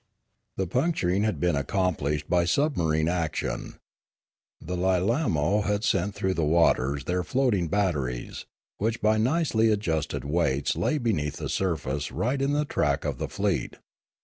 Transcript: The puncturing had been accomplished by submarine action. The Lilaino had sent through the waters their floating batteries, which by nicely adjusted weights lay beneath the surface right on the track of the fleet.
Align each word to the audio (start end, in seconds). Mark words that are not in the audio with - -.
The 0.57 0.65
puncturing 0.65 1.21
had 1.25 1.39
been 1.39 1.55
accomplished 1.55 2.27
by 2.27 2.45
submarine 2.45 3.07
action. 3.07 3.75
The 4.59 4.75
Lilaino 4.75 5.63
had 5.63 5.83
sent 5.83 6.15
through 6.15 6.33
the 6.33 6.43
waters 6.43 7.03
their 7.03 7.21
floating 7.23 7.67
batteries, 7.67 8.47
which 8.79 8.99
by 8.99 9.19
nicely 9.19 9.69
adjusted 9.71 10.25
weights 10.25 10.75
lay 10.75 10.97
beneath 10.97 11.37
the 11.37 11.49
surface 11.49 12.11
right 12.11 12.41
on 12.41 12.53
the 12.53 12.65
track 12.65 13.05
of 13.05 13.19
the 13.19 13.29
fleet. 13.29 13.75